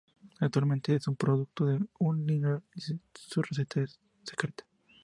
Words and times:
Actualmente 0.39 0.95
es 0.95 1.07
un 1.07 1.15
producto 1.15 1.67
de 1.67 1.79
Unilever 1.99 2.63
y 2.73 2.81
su 3.15 3.41
receta 3.43 3.81
es 3.83 3.99
secreta. 4.23 4.63